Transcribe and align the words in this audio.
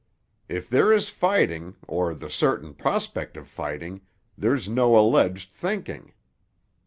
If 0.49 0.67
there 0.67 0.91
is 0.91 1.09
fighting, 1.09 1.75
or 1.87 2.15
the 2.15 2.27
certain 2.27 2.73
prospect 2.73 3.37
of 3.37 3.47
fighting, 3.47 4.01
there's 4.35 4.67
no 4.67 4.97
alleged 4.97 5.51
thinking. 5.51 6.13